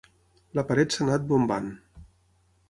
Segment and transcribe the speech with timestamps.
[0.59, 1.69] La paret s'ha anat bombant.